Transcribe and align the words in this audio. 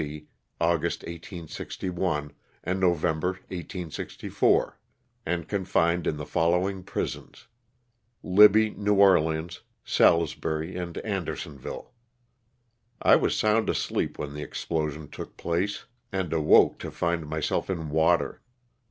August 0.59 1.03
1861, 1.03 2.31
and 2.63 2.79
November 2.79 3.33
1864, 3.53 4.79
and 5.27 5.47
confined 5.47 6.07
in 6.07 6.17
the 6.17 6.25
following 6.25 6.81
prisons: 6.81 7.45
Libby, 8.23 8.71
New 8.71 8.95
Orleans, 8.95 9.61
Salis 9.85 10.33
bury 10.33 10.75
and 10.75 10.97
Andersonville. 11.05 11.93
I 12.99 13.15
was 13.15 13.37
sound 13.37 13.69
asleep 13.69 14.17
when 14.17 14.33
the 14.33 14.41
explosion 14.41 15.07
took 15.07 15.37
place, 15.37 15.85
and 16.11 16.33
awoke 16.33 16.79
to 16.79 16.89
find 16.89 17.27
myself 17.29 17.69
in 17.69 17.89
water. 17.89 18.41